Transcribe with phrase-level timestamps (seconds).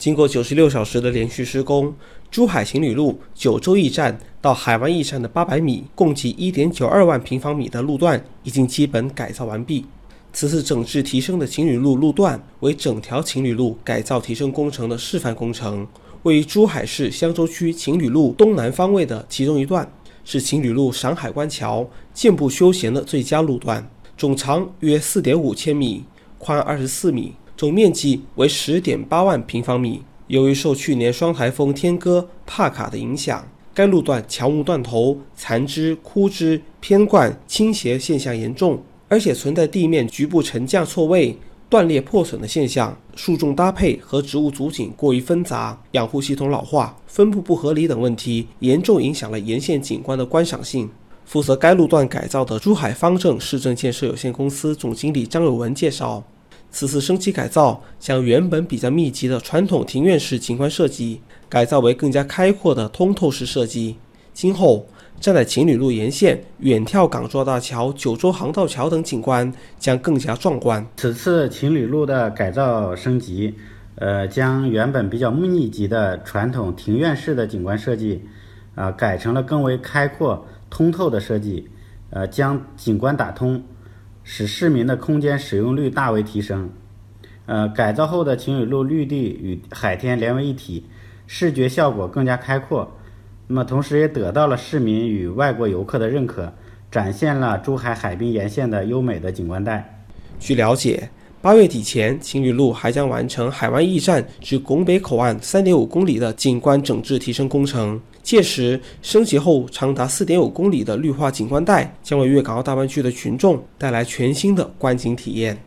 [0.00, 1.94] 经过九十六小时的连续施工，
[2.30, 9.84] 珠海情侣路九州驿站到海湾驿站的八百米，共计一点九二万平方米的路段已经基本改造完毕。
[10.32, 15.86] 此次整治提升的情侣路路段为整条情侣路改造提升工程的示范工程，
[16.22, 19.86] 位于珠海市香洲区情侣路东南方位的其中一段，
[20.24, 23.86] 是情侣路赏海关桥健步休闲的最佳路段，
[24.16, 26.04] 总长约四点五千米，
[26.38, 30.00] 宽二十四米，总面积为十点八万平方米。
[30.28, 38.82] 由于受去年双台风天鸽、帕卡的影响，该路段桥木断头、残枝、枯枝、偏冠、倾斜现象严重。
[39.08, 41.36] 而且存在地面局部沉降错位、
[41.68, 50.88] 断裂破损的现象，树种搭配和植物组景过于纷杂，养护系统老化、分布不合理等问题，严重影响了沿线景观的观赏性。
[51.26, 56.24] 负责该路段改造的珠海方正市政建设有限公司总经理张有文介绍，
[56.70, 63.96] 此次升级改造将原本比较密集的传统庭院式景观设计改造为更加开阔的通透式设计，
[64.32, 64.86] 今后。
[65.20, 70.82] 站在情侣路沿线，远眺港珠澳大桥、九州航道桥等景观将更加壮观。
[70.96, 73.54] 此次情侣路的改造升级，
[73.96, 78.22] 呃，将原本比较密集的传统庭院式的景观设计，
[78.74, 81.68] 啊，改成了更为开阔、通透的设计，
[82.08, 83.62] 呃，将景观打通，
[84.32, 86.70] 使市民的空间使用率大为提升。
[87.46, 90.86] 呃，改造后的晴雨路绿地与海天连为一体，
[91.26, 92.96] 视觉效果更加开阔。
[93.48, 96.52] 那么，同时也得到了市民与外国游客的认可，
[96.92, 100.04] 展现了珠海海滨沿线的优美的景观带。
[100.38, 101.10] 据了解，
[101.42, 115.58] 八月底前，情侣路还将完成海湾驿站至拱北口岸三点五公里的景观整治提升工程，届时升级后长达四点五公里的绿化景观带将为粤港澳大湾区的群众带来全新的观景体验。